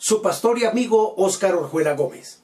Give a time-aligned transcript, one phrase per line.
[0.00, 2.38] su pastor y amigo Óscar Orjuela Gómez.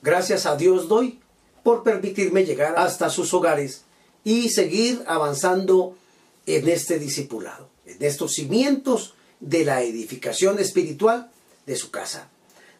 [0.00, 1.20] Gracias a Dios doy
[1.62, 3.82] por permitirme llegar hasta sus hogares
[4.24, 5.98] y seguir avanzando
[6.46, 11.30] en este discipulado, en estos cimientos de la edificación espiritual
[11.66, 12.30] de su casa,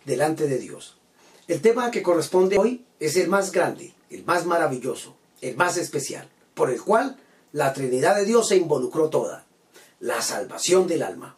[0.06, 0.96] delante de Dios.
[1.46, 6.30] El tema que corresponde hoy es el más grande, el más maravilloso, el más especial,
[6.54, 7.18] por el cual
[7.52, 9.45] la Trinidad de Dios se involucró toda,
[10.00, 11.36] la salvación del alma.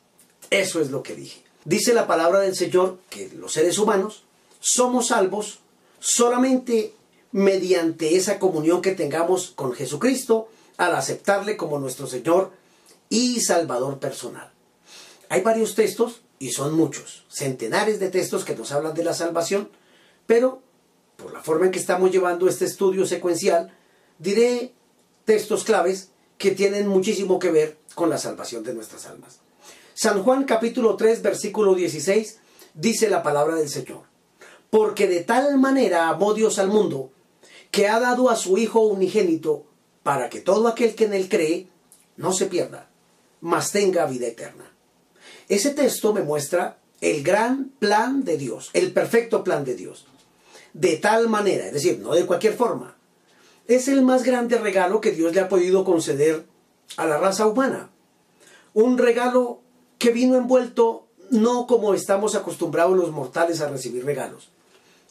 [0.51, 1.48] Eso es lo que dije.
[1.69, 4.23] Dice la palabra del Señor que los seres humanos
[4.59, 5.59] somos salvos
[5.99, 6.95] solamente
[7.31, 12.53] mediante esa comunión que tengamos con Jesucristo al aceptarle como nuestro Señor
[13.11, 14.51] y Salvador personal.
[15.29, 19.69] Hay varios textos, y son muchos, centenares de textos que nos hablan de la salvación,
[20.27, 20.63] pero
[21.17, 23.77] por la forma en que estamos llevando este estudio secuencial,
[24.19, 24.73] diré
[25.27, 29.41] textos claves que tienen muchísimo que ver con la salvación de nuestras almas.
[30.01, 32.39] San Juan capítulo 3 versículo 16
[32.73, 34.03] dice la palabra del Señor.
[34.71, 37.11] Porque de tal manera amó Dios al mundo
[37.73, 39.65] que ha dado a su Hijo unigénito
[40.05, 41.67] para que todo aquel que en él cree
[42.17, 42.89] no se pierda,
[43.41, 44.73] mas tenga vida eterna.
[45.49, 50.07] Ese texto me muestra el gran plan de Dios, el perfecto plan de Dios.
[50.75, 52.97] De tal manera, es decir, no de cualquier forma.
[53.67, 56.47] Es el más grande regalo que Dios le ha podido conceder
[56.97, 57.91] a la raza humana.
[58.75, 59.63] Un regalo
[59.99, 64.51] que vino envuelto no como estamos acostumbrados los mortales a recibir regalos,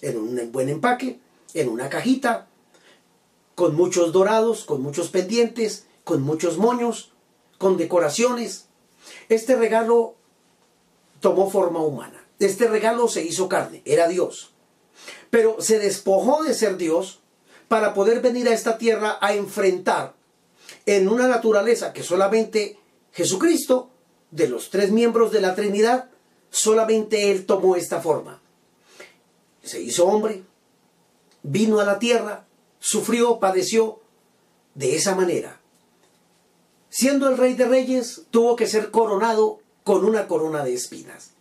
[0.02, 1.19] en un buen empaque,
[1.53, 2.47] en una cajita,
[3.55, 7.11] con muchos dorados, con muchos pendientes, con muchos moños,
[7.58, 8.65] con decoraciones.
[9.30, 10.15] Este regalo
[11.19, 12.23] tomó forma humana.
[12.39, 14.52] Este regalo se hizo carne, era Dios.
[15.30, 17.19] Pero se despojó de ser Dios
[17.67, 20.14] para poder venir a esta tierra a enfrentar
[20.86, 22.80] en una naturaleza que solamente
[23.11, 23.89] Jesucristo
[24.32, 26.10] de los tres miembros de la Trinidad,
[26.49, 28.42] solamente Él tomó esta forma.
[29.64, 30.43] Se hizo hombre,
[31.43, 32.45] vino a la tierra,
[32.80, 33.99] sufrió, padeció
[34.76, 35.60] de esa manera.
[36.89, 41.32] Siendo el rey de reyes, tuvo que ser coronado con una corona de espinas.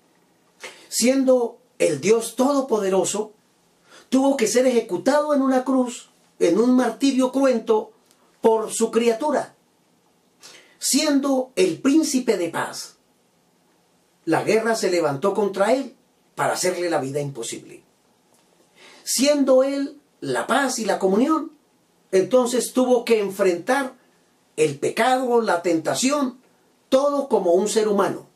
[0.89, 3.33] Siendo el Dios todopoderoso,
[4.09, 7.93] tuvo que ser ejecutado en una cruz, en un martirio cruento,
[8.41, 9.56] por su criatura
[10.79, 12.97] siendo el príncipe de paz.
[14.25, 15.95] La guerra se levantó contra él
[16.35, 17.83] para hacerle la vida imposible.
[19.05, 21.53] Siendo él la paz y la comunión,
[22.13, 23.95] entonces tuvo que enfrentar
[24.57, 26.39] el pecado, la tentación,
[26.89, 28.27] todo como un ser humano.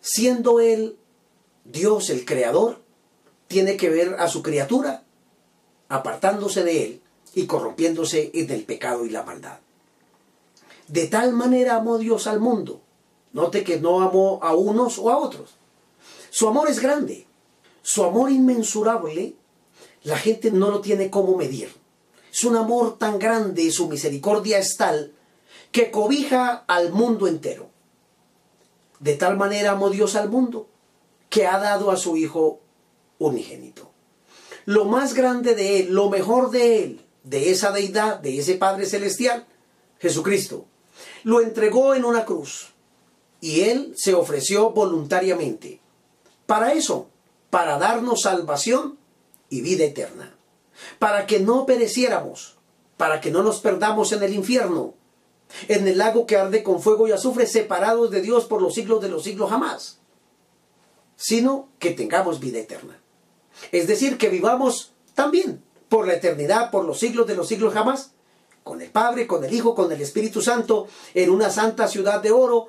[0.00, 0.98] Siendo él
[1.64, 2.82] Dios el creador,
[3.48, 5.04] tiene que ver a su criatura
[5.88, 7.02] apartándose de él
[7.34, 9.58] y corrompiéndose en el pecado y la maldad.
[10.88, 12.80] De tal manera amó Dios al mundo.
[13.32, 15.56] Note que no amó a unos o a otros.
[16.30, 17.26] Su amor es grande.
[17.82, 19.34] Su amor inmensurable,
[20.02, 21.72] la gente no lo tiene cómo medir.
[22.32, 25.12] Es un amor tan grande y su misericordia es tal
[25.70, 27.68] que cobija al mundo entero.
[29.00, 30.68] De tal manera amó Dios al mundo
[31.28, 32.60] que ha dado a su Hijo
[33.18, 33.90] unigénito.
[34.66, 38.86] Lo más grande de Él, lo mejor de Él, de esa deidad, de ese Padre
[38.86, 39.46] Celestial,
[39.98, 40.66] Jesucristo,
[41.22, 42.74] lo entregó en una cruz
[43.40, 45.80] y Él se ofreció voluntariamente.
[46.46, 47.08] Para eso,
[47.50, 48.98] para darnos salvación
[49.50, 50.34] y vida eterna.
[50.98, 52.56] Para que no pereciéramos,
[52.96, 54.94] para que no nos perdamos en el infierno,
[55.68, 59.00] en el lago que arde con fuego y azufre, separados de Dios por los siglos
[59.00, 59.98] de los siglos jamás,
[61.16, 62.98] sino que tengamos vida eterna.
[63.72, 68.13] Es decir, que vivamos también por la eternidad, por los siglos de los siglos jamás,
[68.64, 72.32] con el Padre, con el Hijo, con el Espíritu Santo, en una santa ciudad de
[72.32, 72.68] oro,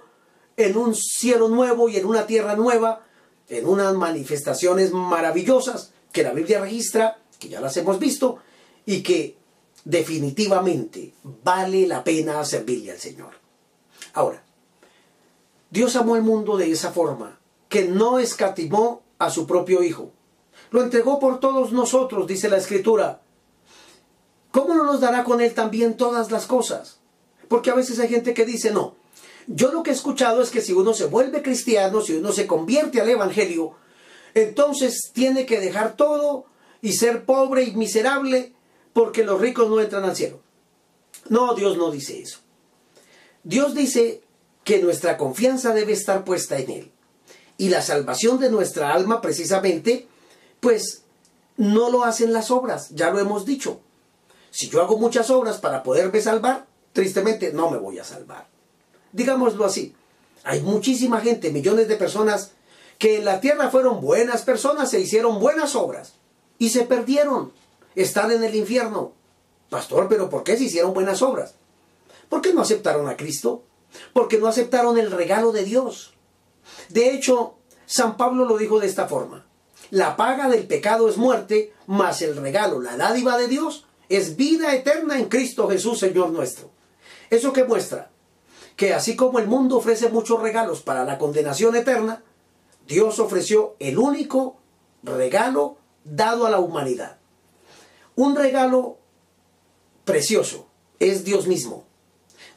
[0.58, 3.06] en un cielo nuevo y en una tierra nueva,
[3.48, 8.40] en unas manifestaciones maravillosas que la Biblia registra, que ya las hemos visto,
[8.86, 9.38] y que
[9.86, 11.14] definitivamente
[11.44, 13.32] vale la pena servirle al Señor.
[14.14, 14.44] Ahora,
[15.70, 17.40] Dios amó al mundo de esa forma,
[17.70, 20.12] que no escatimó a su propio Hijo.
[20.72, 23.22] Lo entregó por todos nosotros, dice la Escritura.
[24.56, 27.00] ¿Cómo no nos dará con Él también todas las cosas?
[27.50, 28.96] Porque a veces hay gente que dice, no,
[29.48, 32.48] yo lo que he escuchado es que si uno se vuelve cristiano, si uno se
[32.48, 33.74] convierte al Evangelio,
[34.34, 36.46] entonces tiene que dejar todo
[36.82, 38.54] y ser pobre y miserable
[38.94, 40.40] porque los ricos no entran al cielo.
[41.28, 42.40] No, Dios no dice eso.
[43.44, 44.22] Dios dice
[44.64, 46.92] que nuestra confianza debe estar puesta en Él.
[47.58, 50.08] Y la salvación de nuestra alma precisamente,
[50.62, 51.04] pues
[51.58, 53.82] no lo hacen las obras, ya lo hemos dicho.
[54.56, 58.48] Si yo hago muchas obras para poderme salvar, tristemente no me voy a salvar.
[59.12, 59.94] Digámoslo así,
[60.46, 62.52] hay muchísima gente, millones de personas
[62.98, 66.14] que en la tierra fueron buenas personas, se hicieron buenas obras
[66.58, 67.52] y se perdieron.
[67.96, 69.12] Están en el infierno.
[69.70, 71.56] Pastor, pero ¿por qué se hicieron buenas obras?
[72.30, 73.66] ¿Por qué no aceptaron a Cristo?
[74.14, 76.14] Porque no aceptaron el regalo de Dios.
[76.88, 77.56] De hecho,
[77.88, 79.46] San Pablo lo dijo de esta forma.
[79.92, 84.74] La paga del pecado es muerte, mas el regalo, la dádiva de Dios, es vida
[84.76, 86.72] eterna en Cristo Jesús, Señor nuestro.
[87.30, 88.12] ¿Eso que muestra?
[88.76, 92.24] Que así como el mundo ofrece muchos regalos para la condenación eterna,
[92.88, 94.58] Dios ofreció el único
[95.04, 97.18] regalo dado a la humanidad.
[98.16, 98.98] Un regalo
[100.04, 100.68] precioso
[101.00, 101.86] es Dios mismo.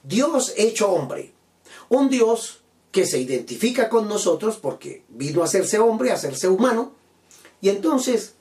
[0.03, 1.33] Dios hecho hombre.
[1.89, 2.63] Un Dios
[2.93, 6.93] que se identifica con nosotros porque vino a hacerse hombre, a hacerse humano,
[7.61, 8.35] y entonces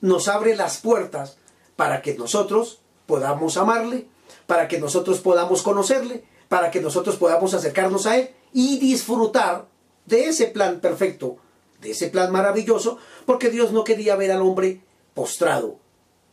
[0.00, 1.36] nos abre las puertas
[1.76, 4.06] para que nosotros podamos amarle,
[4.46, 9.66] para que nosotros podamos conocerle, para que nosotros podamos acercarnos a Él y disfrutar
[10.06, 11.38] de ese plan perfecto,
[11.80, 14.80] de ese plan maravilloso, porque Dios no quería ver al hombre
[15.14, 15.78] postrado,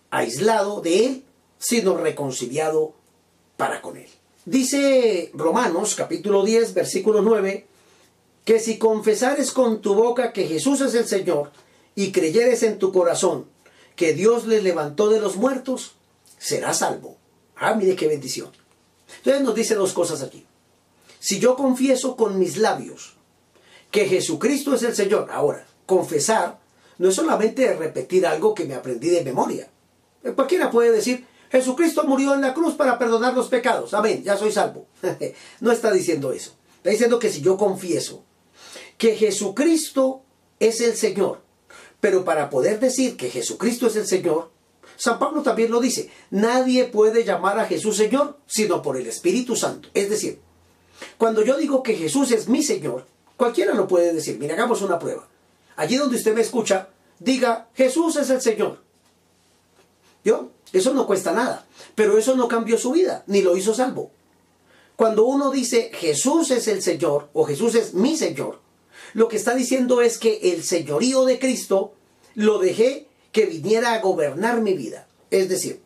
[0.10, 1.26] aislado de Él,
[1.58, 2.94] sino reconciliado
[3.58, 4.10] para con Él.
[4.46, 7.68] Dice Romanos capítulo 10, versículo 9,
[8.44, 11.52] que si confesares con tu boca que Jesús es el Señor
[11.96, 13.46] y creyeres en tu corazón
[14.02, 15.94] que Dios le levantó de los muertos,
[16.40, 17.18] serás salvo.
[17.56, 18.50] Ah, mire qué bendición.
[19.18, 20.44] Entonces nos dice dos cosas aquí.
[21.20, 23.18] Si yo confieso con mis labios
[23.92, 26.60] que Jesucristo es el Señor, ahora, confesar
[26.98, 29.70] no es solamente repetir algo que me aprendí de memoria.
[30.34, 33.94] Cualquiera puede decir, Jesucristo murió en la cruz para perdonar los pecados.
[33.94, 34.88] Amén, ya soy salvo.
[35.60, 36.56] no está diciendo eso.
[36.78, 38.24] Está diciendo que si yo confieso
[38.98, 40.24] que Jesucristo
[40.60, 41.44] es el Señor,
[42.02, 44.52] pero para poder decir que Jesucristo es el Señor,
[44.98, 49.56] San Pablo también lo dice, nadie puede llamar a Jesús Señor sino por el Espíritu
[49.56, 49.88] Santo.
[49.94, 50.42] Es decir,
[51.18, 53.08] cuando yo digo que Jesús es mi Señor,
[53.38, 54.38] cualquiera lo puede decir.
[54.40, 55.28] Mira, hagamos una prueba.
[55.76, 56.90] Allí donde usted me escucha,
[57.20, 58.80] diga, Jesús es el Señor.
[60.24, 60.52] ¿Yo?
[60.74, 61.66] Eso no cuesta nada,
[61.96, 64.12] pero eso no cambió su vida, ni lo hizo salvo.
[64.96, 68.60] Cuando uno dice Jesús es el Señor o Jesús es mi Señor,
[69.14, 71.94] lo que está diciendo es que el señorío de Cristo
[72.36, 75.08] lo dejé que viniera a gobernar mi vida.
[75.30, 75.82] Es decir,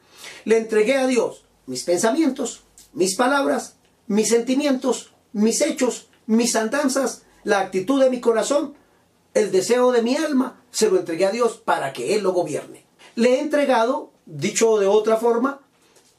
[0.46, 2.64] le entregué a Dios mis pensamientos,
[2.94, 3.76] mis palabras,
[4.08, 8.76] mis sentimientos, mis hechos, mis andanzas, la actitud de mi corazón,
[9.34, 12.86] el deseo de mi alma, se lo entregué a Dios para que Él lo gobierne.
[13.16, 15.62] Le he entregado Dicho de otra forma,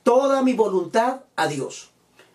[0.04, 1.90] toda mi voluntad a Dios.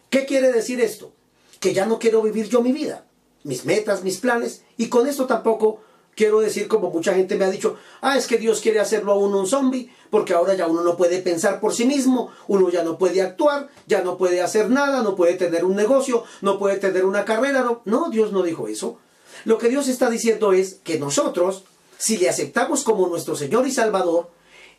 [0.10, 1.14] ¿Qué quiere decir esto?
[1.62, 3.06] Que ya no quiero vivir yo mi vida,
[3.44, 5.82] mis metas, mis planes, y con esto tampoco
[6.16, 9.18] quiero decir como mucha gente me ha dicho, ah, es que Dios quiere hacerlo a
[9.18, 12.84] uno un zombie, porque ahora ya uno no puede pensar por sí mismo, uno ya
[12.84, 16.78] no puede actuar, ya no puede hacer nada, no puede tener un negocio, no puede
[16.78, 18.98] tener una carrera, no, no, Dios no dijo eso.
[19.46, 21.64] Lo que Dios está diciendo es que nosotros,
[21.98, 24.30] si le aceptamos como nuestro Señor y Salvador,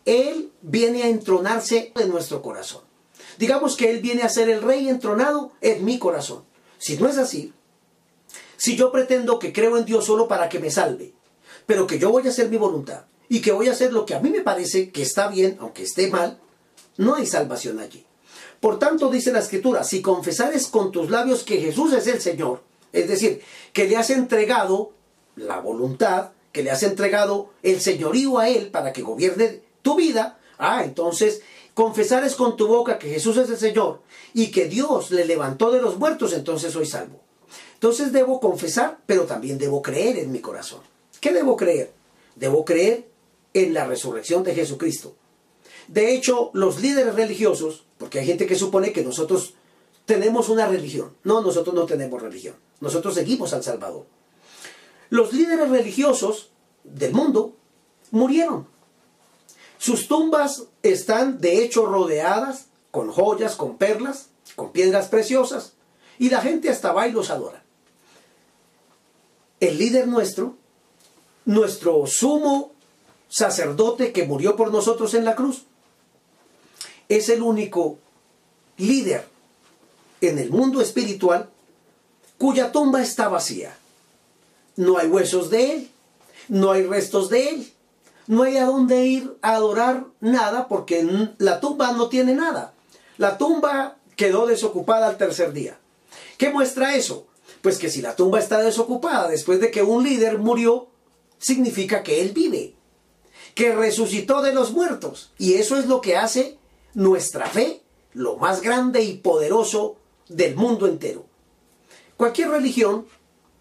[0.05, 2.83] él viene a entronarse en nuestro corazón.
[3.39, 6.45] Digamos que Él viene a ser el rey entronado en mi corazón.
[6.79, 7.53] Si no es así,
[8.63, 11.13] si yo pretendo que creo en Dios solo para que me salve,
[11.67, 14.15] pero que yo voy a hacer mi voluntad y que voy a hacer lo que
[14.15, 16.39] a mí me parece que está bien, aunque esté mal,
[16.97, 18.07] no hay salvación allí.
[18.61, 22.63] Por tanto, dice la Escritura, si confesares con tus labios que Jesús es el Señor,
[22.93, 23.43] es decir,
[23.73, 24.93] que le has entregado
[25.35, 30.39] la voluntad, que le has entregado el señorío a Él para que gobierne tu vida,
[30.59, 31.43] ah, entonces
[31.75, 34.03] confesares con tu boca que Jesús es el Señor
[34.35, 37.23] y que Dios le levantó de los muertos, entonces soy salvo.
[37.83, 40.83] Entonces debo confesar, pero también debo creer en mi corazón.
[41.21, 41.93] ¿Qué debo creer?
[42.37, 43.09] Debo creer
[43.55, 45.17] en la resurrección de Jesucristo.
[45.89, 49.55] De hecho, los líderes religiosos, porque hay gente que supone que nosotros
[50.07, 51.17] tenemos una religión.
[51.25, 52.55] No, nosotros no tenemos religión.
[52.79, 54.07] Nosotros seguimos al Salvador.
[55.11, 56.53] Los líderes religiosos
[56.85, 57.57] del mundo
[58.13, 58.69] murieron.
[59.79, 65.73] Sus tumbas están de hecho rodeadas con joyas, con perlas, con piedras preciosas,
[66.21, 67.62] y la gente hasta va y los adora.
[69.63, 70.57] El líder nuestro,
[71.45, 72.73] nuestro sumo
[73.29, 75.63] sacerdote que murió por nosotros en la cruz,
[77.09, 77.97] es el único
[78.77, 79.25] líder
[80.21, 81.49] en el mundo espiritual
[82.39, 83.79] cuya tumba está vacía.
[84.75, 85.91] No hay huesos de él.
[86.49, 87.73] no hay restos de él.
[88.27, 91.07] No hay a dónde ir a adorar nada porque
[91.39, 92.75] la tumba no tiene nada.
[93.17, 95.79] La tumba quedó desocupada al tercer día.
[96.37, 97.29] ¿Qué muestra eso?
[97.63, 100.89] Pues que si la tumba está desocupada después de que un líder murió,
[101.39, 102.75] significa que él vive,
[103.55, 105.33] que resucitó de los muertos.
[105.39, 106.59] Y eso es lo que hace
[106.95, 107.83] nuestra fe
[108.15, 109.97] lo más grande y poderoso
[110.29, 111.25] del mundo entero.
[112.17, 113.07] Cualquier religión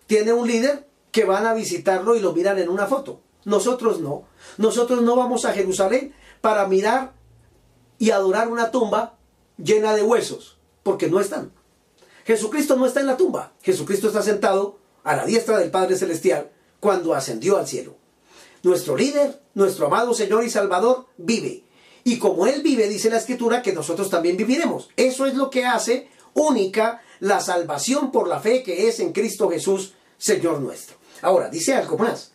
[0.08, 3.22] tiene un líder que van a visitarlo y lo miran en una foto.
[3.46, 4.24] Nosotros no.
[4.58, 7.14] Nosotros no vamos a Jerusalén para mirar
[7.98, 9.18] y adorar una tumba
[9.58, 11.52] llena de huesos, porque no están.
[12.32, 13.52] Jesucristo no está en la tumba.
[13.62, 17.98] Jesucristo está sentado a la diestra del Padre Celestial cuando ascendió al cielo.
[18.64, 21.66] Nuestro líder, nuestro amado Señor y Salvador, vive.
[22.06, 24.90] Y como Él vive, dice la Escritura, que nosotros también viviremos.
[24.96, 29.50] Eso es lo que hace única la salvación por la fe que es en Cristo
[29.50, 30.96] Jesús, Señor nuestro.
[31.22, 32.32] Ahora, dice algo más.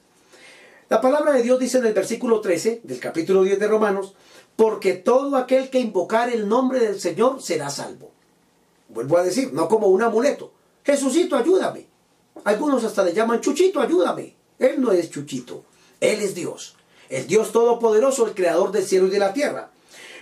[0.91, 4.15] La palabra de Dios dice en el versículo 13 del capítulo 10 de Romanos,
[4.57, 8.16] porque todo aquel que invocar el nombre del Señor será salvo.
[8.89, 10.53] Vuelvo a decir, no como un amuleto.
[10.85, 11.87] Jesucito, ayúdame.
[12.45, 14.35] Algunos hasta le llaman Chuchito, ayúdame.
[14.59, 15.65] Él no es Chuchito,
[16.01, 16.77] Él es Dios.
[17.09, 19.71] El Dios Todopoderoso, el Creador del cielo y de la tierra.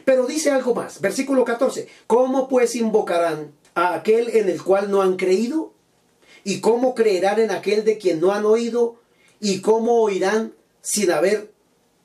[0.04, 5.02] Pero dice algo más, versículo 14, ¿cómo pues invocarán a aquel en el cual no
[5.02, 5.72] han creído?
[6.44, 8.96] ¿Y cómo creerán en aquel de quien no han oído?
[9.40, 11.52] ¿Y cómo oirán sin haber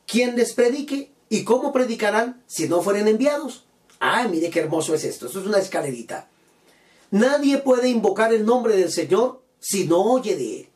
[0.07, 1.11] quien les predique?
[1.27, 3.65] ¿Y cómo predicarán si no fueren enviados?
[3.99, 5.27] Ah, mire qué hermoso es esto.
[5.27, 6.29] Esto es una escalerita.
[7.11, 10.69] Nadie puede invocar el nombre del Señor si no oye de Él.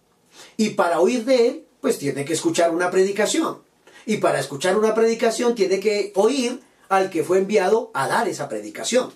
[0.57, 3.61] Y para oír de Él, pues tiene que escuchar una predicación.
[4.05, 8.49] Y para escuchar una predicación tiene que oír al que fue enviado a dar esa
[8.49, 9.11] predicación.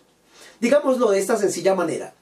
[0.59, 2.13] Digámoslo de esta sencilla manera.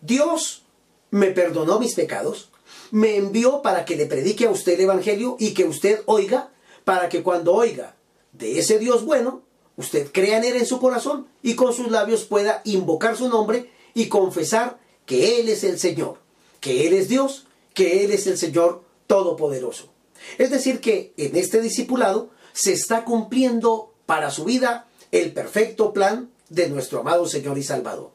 [0.00, 0.62] Dios
[1.10, 2.50] me perdonó mis pecados,
[2.90, 6.50] me envió para que le predique a usted el Evangelio y que usted oiga,
[6.84, 7.94] para que cuando oiga
[8.32, 9.42] de ese Dios bueno,
[9.76, 13.70] usted crea en él en su corazón y con sus labios pueda invocar su nombre
[13.94, 16.18] y confesar que Él es el Señor,
[16.60, 19.92] que Él es Dios, que Él es el Señor Todopoderoso.
[20.38, 26.30] Es decir, que en este discipulado se está cumpliendo para su vida el perfecto plan
[26.48, 28.12] de nuestro amado Señor y Salvador.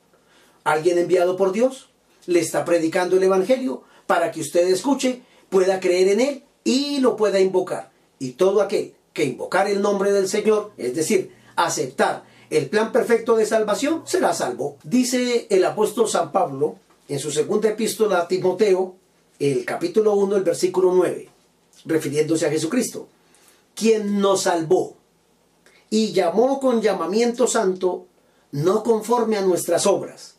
[0.64, 1.90] Alguien enviado por Dios
[2.26, 7.16] le está predicando el Evangelio para que usted escuche, pueda creer en Él y lo
[7.16, 7.92] pueda invocar.
[8.18, 13.36] Y todo aquel que invocar el nombre del Señor, es decir, aceptar el plan perfecto
[13.36, 14.78] de salvación, será salvo.
[14.84, 16.78] Dice el apóstol San Pablo
[17.08, 18.96] en su segunda epístola a Timoteo,
[19.40, 21.30] el capítulo 1, el versículo 9,
[21.86, 23.08] refiriéndose a Jesucristo,
[23.76, 24.96] quien nos salvó
[25.90, 28.06] y llamó con llamamiento santo,
[28.52, 30.36] no conforme a nuestras obras,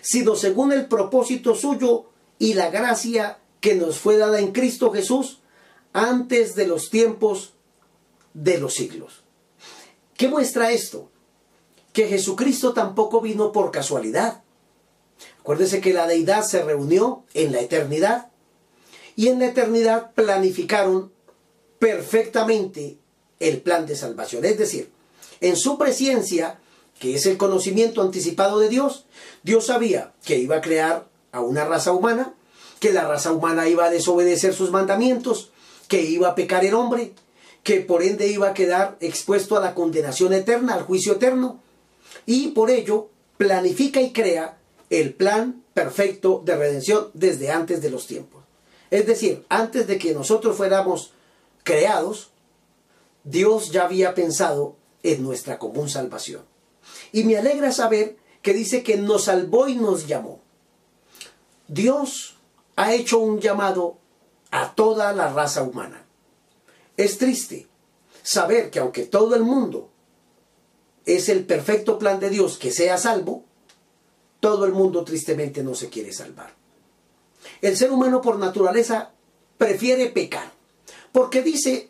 [0.00, 2.06] sino según el propósito suyo
[2.38, 5.40] y la gracia que nos fue dada en Cristo Jesús
[5.92, 7.54] antes de los tiempos
[8.34, 9.24] de los siglos.
[10.16, 11.10] ¿Qué muestra esto?
[11.98, 14.44] Que Jesucristo tampoco vino por casualidad.
[15.40, 18.28] Acuérdese que la deidad se reunió en la eternidad
[19.16, 21.10] y en la eternidad planificaron
[21.80, 22.98] perfectamente
[23.40, 24.44] el plan de salvación.
[24.44, 24.92] Es decir,
[25.40, 26.60] en su presencia,
[27.00, 29.06] que es el conocimiento anticipado de Dios,
[29.42, 32.32] Dios sabía que iba a crear a una raza humana,
[32.78, 35.50] que la raza humana iba a desobedecer sus mandamientos,
[35.88, 37.12] que iba a pecar el hombre,
[37.64, 41.60] que por ende iba a quedar expuesto a la condenación eterna, al juicio eterno,
[42.28, 43.08] y por ello
[43.38, 44.58] planifica y crea
[44.90, 48.44] el plan perfecto de redención desde antes de los tiempos.
[48.90, 51.14] Es decir, antes de que nosotros fuéramos
[51.62, 52.28] creados,
[53.24, 56.42] Dios ya había pensado en nuestra común salvación.
[57.12, 60.42] Y me alegra saber que dice que nos salvó y nos llamó.
[61.66, 62.36] Dios
[62.76, 63.96] ha hecho un llamado
[64.50, 66.04] a toda la raza humana.
[66.98, 67.68] Es triste
[68.22, 69.88] saber que aunque todo el mundo
[71.08, 73.44] es el perfecto plan de Dios que sea salvo,
[74.40, 76.54] todo el mundo tristemente no se quiere salvar.
[77.62, 79.12] El ser humano por naturaleza
[79.56, 80.52] prefiere pecar,
[81.10, 81.88] porque dice,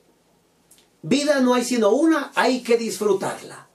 [1.03, 3.69] vida no hay sino una, hay que disfrutarla.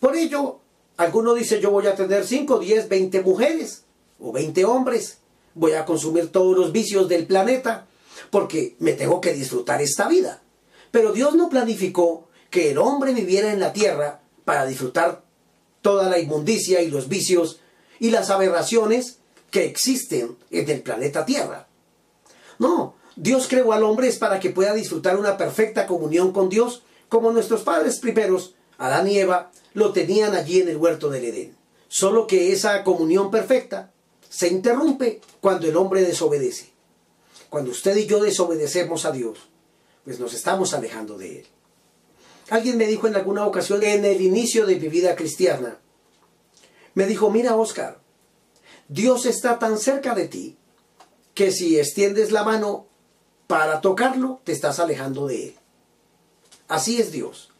[0.00, 0.60] Por ello,
[0.98, 3.84] alguno dice, yo voy a tener 5, 10, 20 mujeres
[4.20, 5.18] o 20 hombres,
[5.54, 7.86] voy a consumir todos los vicios del planeta,
[8.30, 10.42] porque me tengo que disfrutar esta vida.
[10.90, 15.24] Pero Dios no planificó que el hombre viviera en la tierra para disfrutar
[15.82, 17.60] toda la inmundicia y los vicios
[18.00, 19.18] y las aberraciones
[19.50, 21.68] que existen en el planeta Tierra.
[22.58, 26.82] No, Dios creó al hombre es para que pueda disfrutar una perfecta comunión con Dios,
[27.10, 31.54] como nuestros padres primeros, Adán y Eva, lo tenían allí en el huerto del Edén.
[31.88, 33.92] Solo que esa comunión perfecta
[34.30, 36.70] se interrumpe cuando el hombre desobedece.
[37.50, 39.40] Cuando usted y yo desobedecemos a Dios,
[40.06, 41.46] pues nos estamos alejando de Él.
[42.50, 45.78] Alguien me dijo en alguna ocasión, en el inicio de mi vida cristiana,
[46.94, 48.00] me dijo, mira Oscar,
[48.88, 50.56] Dios está tan cerca de ti
[51.34, 52.86] que si extiendes la mano
[53.46, 55.54] para tocarlo, te estás alejando de Él.
[56.68, 57.50] Así es Dios.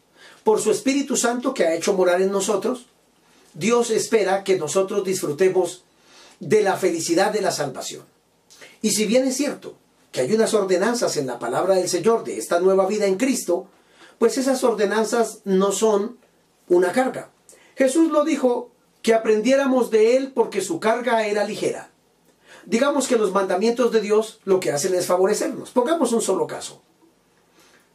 [0.43, 2.87] Por su Espíritu Santo que ha hecho morar en nosotros,
[3.53, 5.83] Dios espera que nosotros disfrutemos
[6.39, 8.05] de la felicidad de la salvación.
[8.81, 9.75] Y si bien es cierto
[10.11, 13.67] que hay unas ordenanzas en la palabra del Señor de esta nueva vida en Cristo,
[14.19, 16.19] pues esas ordenanzas no son
[16.67, 17.31] una carga.
[17.75, 18.69] Jesús lo dijo
[19.01, 21.89] que aprendiéramos de Él porque su carga era ligera.
[22.65, 25.71] Digamos que los mandamientos de Dios lo que hacen es favorecernos.
[25.71, 26.83] Pongamos un solo caso.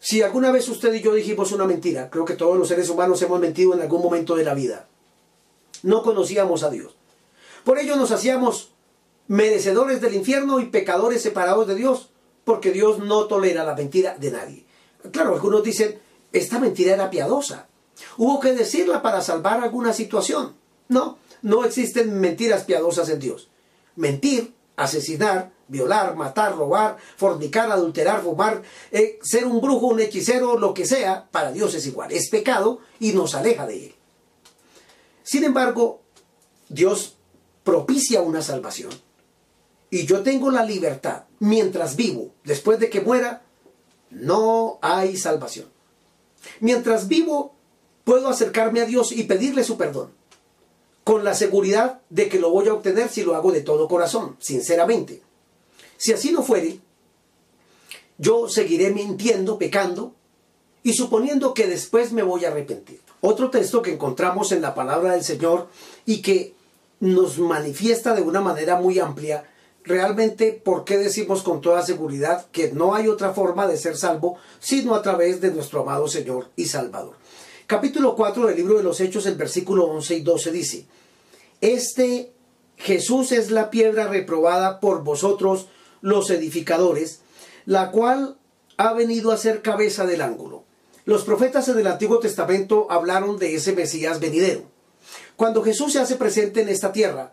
[0.00, 3.20] Si alguna vez usted y yo dijimos una mentira, creo que todos los seres humanos
[3.22, 4.88] hemos mentido en algún momento de la vida.
[5.82, 6.96] No conocíamos a Dios.
[7.64, 8.72] Por ello nos hacíamos
[9.28, 12.10] merecedores del infierno y pecadores separados de Dios,
[12.44, 14.66] porque Dios no tolera la mentira de nadie.
[15.10, 15.98] Claro, algunos dicen,
[16.34, 17.68] esta mentira era piadosa.
[18.18, 20.54] Hubo que decirla para salvar alguna situación.
[20.88, 23.48] No, no existen mentiras piadosas en Dios.
[23.96, 30.74] Mentir, asesinar, violar, matar, robar, fornicar, adulterar, fumar, eh, ser un brujo, un hechicero, lo
[30.74, 32.10] que sea, para Dios es igual.
[32.12, 33.94] Es pecado y nos aleja de Él.
[35.22, 36.02] Sin embargo,
[36.68, 37.16] Dios
[37.62, 38.90] propicia una salvación.
[39.88, 43.42] Y yo tengo la libertad, mientras vivo, después de que muera,
[44.10, 45.73] no hay salvación.
[46.60, 47.54] Mientras vivo,
[48.04, 50.10] puedo acercarme a Dios y pedirle su perdón
[51.04, 54.36] con la seguridad de que lo voy a obtener si lo hago de todo corazón,
[54.40, 55.22] sinceramente.
[55.98, 56.80] Si así no fuere,
[58.16, 60.14] yo seguiré mintiendo, pecando
[60.82, 63.00] y suponiendo que después me voy a arrepentir.
[63.20, 65.68] Otro texto que encontramos en la palabra del Señor
[66.06, 66.54] y que
[67.00, 69.50] nos manifiesta de una manera muy amplia
[69.84, 74.38] realmente por qué decimos con toda seguridad que no hay otra forma de ser salvo
[74.58, 77.16] sino a través de nuestro amado Señor y Salvador.
[77.66, 80.86] Capítulo 4 del libro de los Hechos, el versículo 11 y 12 dice,
[81.60, 82.32] Este
[82.76, 85.68] Jesús es la piedra reprobada por vosotros
[86.00, 87.20] los edificadores,
[87.64, 88.36] la cual
[88.76, 90.64] ha venido a ser cabeza del ángulo.
[91.04, 94.62] Los profetas en el Antiguo Testamento hablaron de ese Mesías venidero.
[95.36, 97.32] Cuando Jesús se hace presente en esta tierra,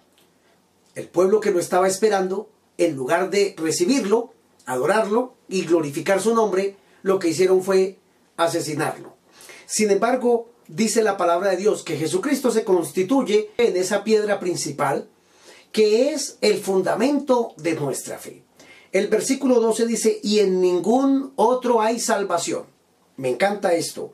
[0.95, 4.33] el pueblo que lo estaba esperando, en lugar de recibirlo,
[4.65, 7.97] adorarlo y glorificar su nombre, lo que hicieron fue
[8.37, 9.13] asesinarlo.
[9.65, 15.07] Sin embargo, dice la palabra de Dios que Jesucristo se constituye en esa piedra principal
[15.71, 18.43] que es el fundamento de nuestra fe.
[18.91, 22.65] El versículo 12 dice, y en ningún otro hay salvación.
[23.15, 24.11] Me encanta esto,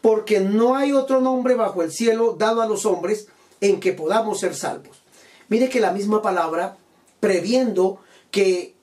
[0.00, 3.28] porque no hay otro nombre bajo el cielo dado a los hombres
[3.60, 5.03] en que podamos ser salvos.
[5.48, 6.76] Mire que la misma palabra,
[7.20, 8.74] previendo que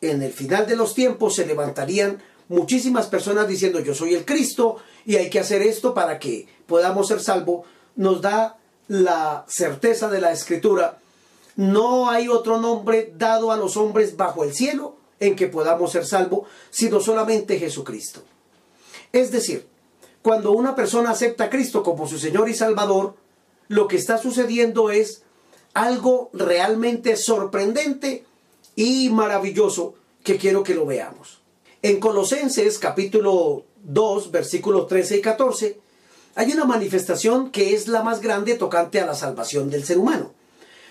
[0.00, 4.76] en el final de los tiempos se levantarían muchísimas personas diciendo yo soy el Cristo
[5.06, 10.20] y hay que hacer esto para que podamos ser salvos, nos da la certeza de
[10.20, 10.98] la escritura.
[11.56, 16.04] No hay otro nombre dado a los hombres bajo el cielo en que podamos ser
[16.04, 18.22] salvos, sino solamente Jesucristo.
[19.12, 19.66] Es decir,
[20.22, 23.14] cuando una persona acepta a Cristo como su Señor y Salvador,
[23.68, 25.22] lo que está sucediendo es
[25.74, 28.24] algo realmente sorprendente
[28.76, 31.40] y maravilloso que quiero que lo veamos.
[31.82, 35.80] En Colosenses capítulo 2, versículos 13 y 14,
[36.34, 40.32] hay una manifestación que es la más grande tocante a la salvación del ser humano.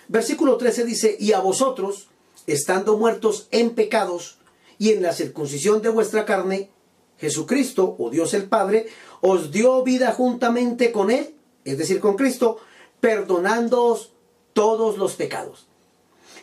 [0.07, 2.09] Versículo 13 dice, y a vosotros,
[2.45, 4.37] estando muertos en pecados
[4.77, 6.69] y en la circuncisión de vuestra carne,
[7.17, 8.87] Jesucristo, o Dios el Padre,
[9.21, 12.57] os dio vida juntamente con Él, es decir, con Cristo,
[12.99, 14.11] perdonándoos
[14.53, 15.67] todos los pecados.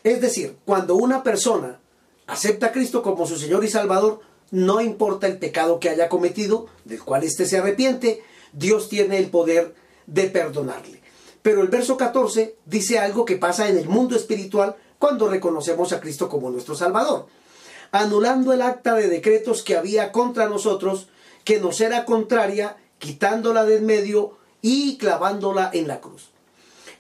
[0.05, 1.81] Es decir, cuando una persona
[2.27, 6.67] acepta a Cristo como su Señor y Salvador, no importa el pecado que haya cometido,
[6.85, 9.75] del cual éste se arrepiente, Dios tiene el poder
[10.07, 11.03] de perdonarle.
[11.43, 16.01] Pero el verso 14 dice algo que pasa en el mundo espiritual cuando reconocemos a
[16.01, 17.27] Cristo como nuestro Salvador,
[17.93, 21.09] anulando el acta de decretos que había contra nosotros,
[21.45, 26.31] que nos era contraria, quitándola de en medio y clavándola en la cruz.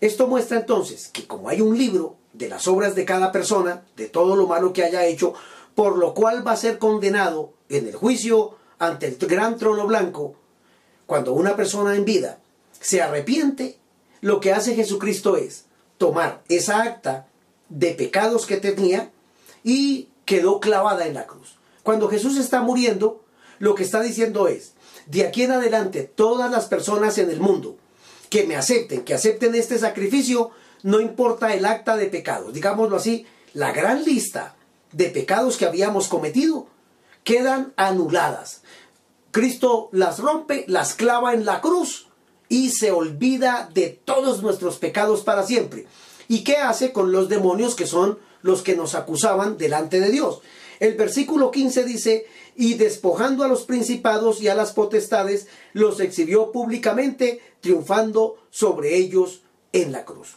[0.01, 4.07] Esto muestra entonces que como hay un libro de las obras de cada persona, de
[4.07, 5.35] todo lo malo que haya hecho,
[5.75, 10.35] por lo cual va a ser condenado en el juicio ante el gran trono blanco,
[11.07, 12.39] cuando una persona en vida
[12.81, 13.79] se arrepiente,
[14.21, 15.65] lo que hace Jesucristo es
[15.97, 17.27] tomar esa acta
[17.69, 19.11] de pecados que tenía
[19.65, 21.57] y quedó clavada en la cruz.
[21.83, 23.25] Cuando Jesús está muriendo,
[23.59, 24.75] lo que está diciendo es,
[25.07, 27.77] de aquí en adelante, todas las personas en el mundo
[28.31, 30.51] que me acepten, que acepten este sacrificio,
[30.83, 34.57] no importa el acta de pecados, digámoslo así, la gran lista
[34.93, 36.67] de pecados que habíamos cometido
[37.25, 38.63] quedan anuladas.
[39.31, 42.09] Cristo las rompe, las clava en la cruz
[42.49, 45.87] y se olvida de todos nuestros pecados para siempre.
[46.29, 50.41] ¿Y qué hace con los demonios que son los que nos acusaban delante de Dios?
[50.81, 56.53] El versículo 15 dice, y despojando a los principados y a las potestades, los exhibió
[56.53, 60.37] públicamente, triunfando sobre ellos en la cruz.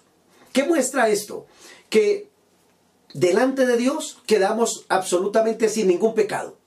[0.54, 1.46] ¿Qué muestra esto?
[1.90, 2.30] Que
[3.14, 6.58] delante de Dios quedamos absolutamente sin ningún pecado.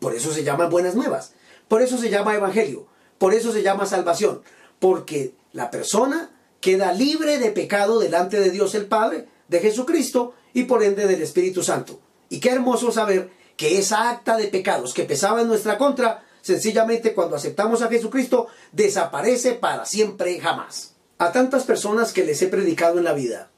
[0.00, 1.32] Por eso se llaman buenas nuevas.
[1.68, 2.86] Por eso se llama evangelio.
[3.18, 4.42] Por eso se llama salvación.
[4.78, 10.64] Porque la persona queda libre de pecado delante de Dios el Padre, de Jesucristo y
[10.64, 12.00] por ende del Espíritu Santo.
[12.28, 17.14] Y qué hermoso saber que esa acta de pecados que pesaba en nuestra contra, sencillamente
[17.14, 20.94] cuando aceptamos a Jesucristo, desaparece para siempre jamás.
[21.18, 23.50] A tantas personas que les he predicado en la vida,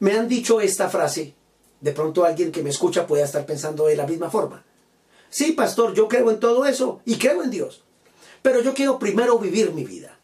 [0.00, 1.34] me han dicho esta frase,
[1.80, 4.64] de pronto alguien que me escucha puede estar pensando de la misma forma.
[5.30, 7.84] Sí, pastor, yo creo en todo eso y creo en Dios,
[8.42, 10.18] pero yo quiero primero vivir mi vida.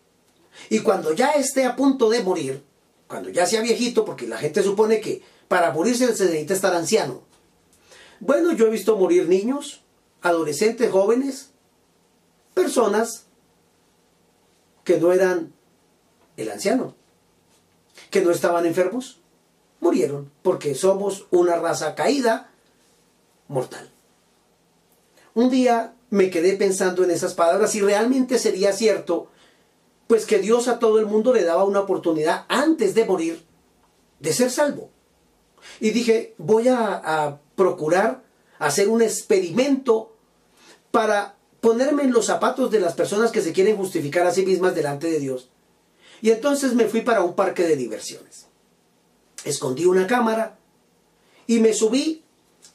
[0.68, 2.62] Y cuando ya esté a punto de morir,
[3.06, 7.22] cuando ya sea viejito, porque la gente supone que para morirse se necesita estar anciano,
[8.20, 9.82] bueno, yo he visto morir niños,
[10.22, 11.50] adolescentes, jóvenes,
[12.54, 13.24] personas
[14.84, 15.52] que no eran
[16.36, 16.94] el anciano,
[18.10, 19.20] que no estaban enfermos,
[19.80, 22.50] murieron porque somos una raza caída,
[23.48, 23.90] mortal.
[25.34, 29.28] Un día me quedé pensando en esas palabras y realmente sería cierto,
[30.06, 33.44] pues que Dios a todo el mundo le daba una oportunidad antes de morir
[34.18, 34.90] de ser salvo.
[35.80, 38.22] Y dije, voy a, procurar
[38.58, 40.16] hacer un experimento
[40.90, 44.74] para ponerme en los zapatos de las personas que se quieren justificar a sí mismas
[44.74, 45.50] delante de Dios.
[46.22, 48.46] Y entonces me fui para un parque de diversiones.
[49.44, 50.56] Escondí una cámara
[51.46, 52.22] y me subí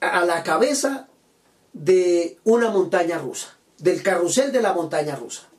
[0.02, 1.08] a la cabeza
[1.74, 5.50] de una montaña rusa, del carrusel de la montaña rusa.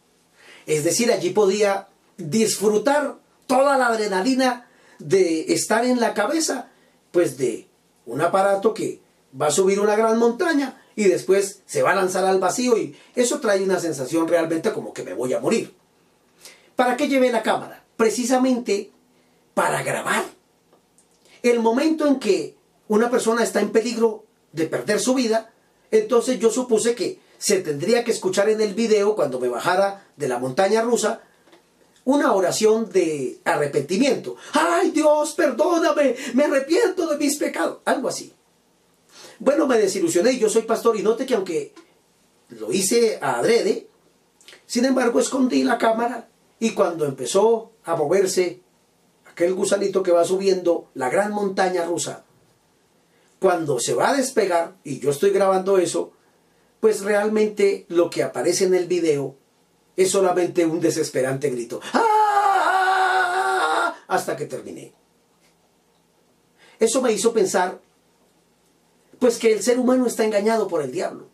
[0.67, 6.71] Es decir, allí podía disfrutar toda la adrenalina de estar en la cabeza
[7.17, 7.67] pues de
[8.05, 9.01] un aparato que
[9.41, 12.95] va a subir una gran montaña y después se va a lanzar al vacío y
[13.15, 15.73] eso trae una sensación realmente como que me voy a morir.
[16.77, 17.83] ¿Para qué llevé la cámara?
[17.97, 18.91] Precisamente
[19.55, 20.25] para grabar
[21.43, 22.55] el momento en que
[22.87, 25.55] una persona está en peligro de perder su vida,
[25.91, 30.29] entonces yo supuse que se tendría que escuchar en el video cuando me bajara de
[30.29, 31.23] la montaña rusa
[32.07, 34.37] una oración de arrepentimiento.
[34.53, 36.15] ¡Ay Dios, perdóname!
[36.35, 37.79] Me arrepiento de mis pecados.
[37.85, 38.33] Algo así.
[39.41, 40.39] Bueno, me desilusioné.
[40.39, 41.75] Yo soy pastor y note que aunque
[42.51, 43.89] lo hice a adrede,
[44.67, 46.29] sin embargo escondí la cámara
[46.61, 48.61] y cuando empezó a moverse
[49.29, 52.25] aquel gusanito que va subiendo la gran montaña rusa,
[53.41, 56.13] cuando se va a despegar, y yo estoy grabando eso,
[56.79, 59.35] pues realmente lo que aparece en el video
[59.97, 61.81] es solamente un desesperante grito.
[61.93, 63.95] ¡Ah!
[64.09, 64.93] Hasta que terminé.
[66.79, 67.81] Eso me hizo pensar,
[69.19, 71.29] pues que el ser humano está engañado por el diablo.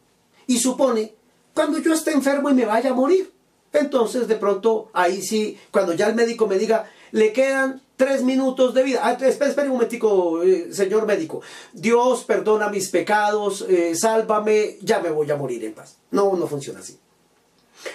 [0.46, 1.14] Y supone,
[1.55, 3.33] cuando yo esté enfermo y me vaya a morir,
[3.72, 8.75] entonces de pronto ahí sí, cuando ya el médico me diga, le quedan tres minutos
[8.75, 9.01] de vida.
[9.03, 9.16] Ah,
[9.62, 11.40] un momentico, eh, señor médico.
[11.72, 15.98] Dios perdona mis pecados, eh, sálvame, ya me voy a morir en paz.
[16.11, 16.98] No, no funciona así.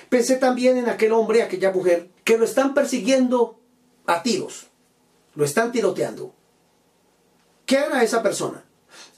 [0.09, 3.59] Pensé también en aquel hombre, aquella mujer, que lo están persiguiendo
[4.05, 4.67] a tiros,
[5.35, 6.33] lo están tiroteando.
[7.65, 8.63] ¿Qué hará esa persona?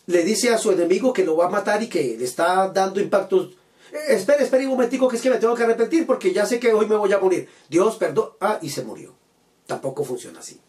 [0.08, 3.00] Le dice a su enemigo que lo va a matar y que le está dando
[3.00, 3.54] impactos.
[3.92, 6.60] Eh, espera, espera un momentico que es que me tengo que arrepentir porque ya sé
[6.60, 7.48] que hoy me voy a morir.
[7.70, 8.32] Dios, perdón.
[8.40, 9.14] Ah, y se murió.
[9.68, 10.60] Tampoco funciona así.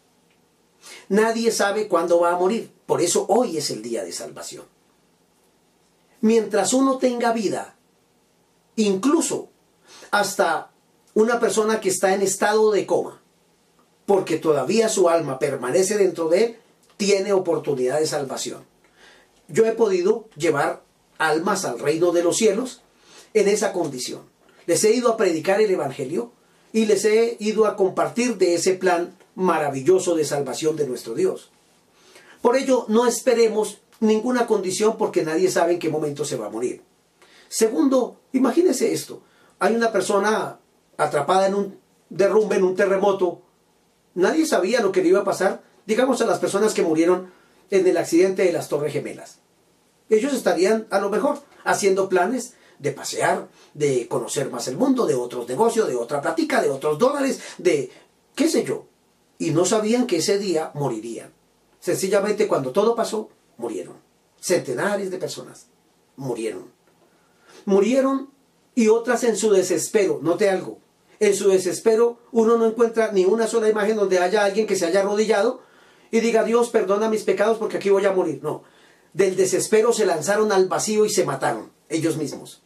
[1.09, 2.71] Nadie sabe cuándo va a morir.
[2.85, 4.65] Por eso hoy es el día de salvación.
[6.21, 7.75] Mientras uno tenga vida,
[8.75, 9.49] incluso
[10.11, 10.71] hasta
[11.13, 13.21] una persona que está en estado de coma,
[14.05, 16.57] porque todavía su alma permanece dentro de él,
[16.97, 18.63] tiene oportunidad de salvación.
[19.47, 20.83] Yo he podido llevar
[21.17, 22.81] almas al reino de los cielos
[23.33, 24.21] en esa condición.
[24.65, 26.31] Les he ido a predicar el Evangelio
[26.73, 31.49] y les he ido a compartir de ese plan maravilloso de salvación de nuestro Dios.
[32.41, 36.51] Por ello, no esperemos ninguna condición porque nadie sabe en qué momento se va a
[36.51, 36.81] morir.
[37.49, 39.21] Segundo, imagínese esto
[39.61, 40.59] hay una persona
[40.97, 43.43] atrapada en un derrumbe, en un terremoto.
[44.15, 47.31] Nadie sabía lo que le iba a pasar, digamos a las personas que murieron
[47.69, 49.37] en el accidente de las Torres Gemelas.
[50.09, 55.13] Ellos estarían a lo mejor haciendo planes de pasear, de conocer más el mundo, de
[55.13, 57.91] otros negocios, de otra plática, de otros dólares, de
[58.33, 58.87] qué sé yo.
[59.37, 61.31] Y no sabían que ese día morirían.
[61.79, 63.97] Sencillamente cuando todo pasó, murieron.
[64.39, 65.67] Centenares de personas
[66.15, 66.71] murieron.
[67.65, 68.31] murieron
[68.75, 70.19] y otras en su desespero.
[70.21, 70.79] Note algo.
[71.19, 74.85] En su desespero uno no encuentra ni una sola imagen donde haya alguien que se
[74.85, 75.61] haya arrodillado
[76.09, 78.39] y diga, Dios, perdona mis pecados porque aquí voy a morir.
[78.41, 78.63] No.
[79.13, 82.61] Del desespero se lanzaron al vacío y se mataron ellos mismos.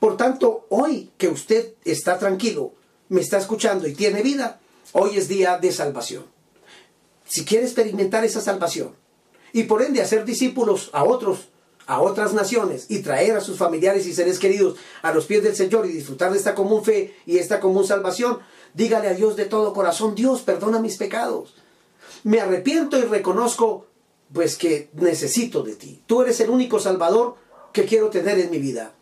[0.00, 2.74] Por tanto, hoy que usted está tranquilo,
[3.08, 4.60] me está escuchando y tiene vida,
[4.92, 6.24] hoy es día de salvación.
[7.26, 8.94] Si quiere experimentar esa salvación
[9.52, 11.48] y por ende hacer discípulos a otros,
[11.86, 15.54] a otras naciones y traer a sus familiares y seres queridos a los pies del
[15.54, 18.38] Señor y disfrutar de esta común fe y esta común salvación,
[18.72, 21.54] dígale a Dios de todo corazón, Dios, perdona mis pecados.
[22.22, 23.86] Me arrepiento y reconozco
[24.32, 26.02] pues que necesito de ti.
[26.06, 27.36] Tú eres el único Salvador
[27.72, 28.92] que quiero tener en mi vida.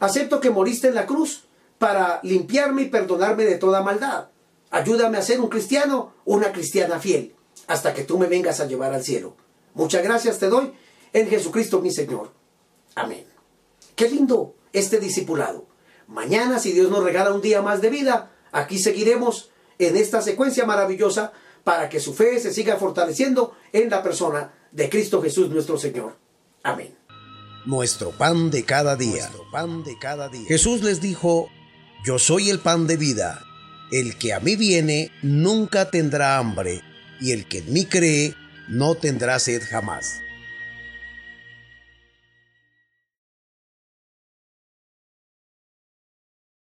[0.00, 1.44] Acepto que moriste en la cruz
[1.78, 4.28] para limpiarme y perdonarme de toda maldad.
[4.70, 7.34] Ayúdame a ser un cristiano, una cristiana fiel,
[7.66, 9.34] hasta que tú me vengas a llevar al cielo.
[9.74, 10.72] Muchas gracias te doy
[11.12, 12.32] en Jesucristo mi Señor.
[12.94, 13.24] Amén.
[13.94, 15.66] Qué lindo este discipulado.
[16.06, 20.66] Mañana, si Dios nos regala un día más de vida, aquí seguiremos en esta secuencia
[20.66, 21.32] maravillosa
[21.64, 26.16] para que su fe se siga fortaleciendo en la persona de Cristo Jesús nuestro Señor.
[26.62, 26.96] Amén.
[27.66, 29.30] Nuestro pan de cada día.
[29.52, 30.46] pan de cada día.
[30.48, 31.48] Jesús les dijo,
[32.04, 33.44] yo soy el pan de vida.
[33.92, 36.80] El que a mí viene nunca tendrá hambre,
[37.20, 38.34] y el que en mí cree
[38.68, 40.20] no tendrá sed jamás.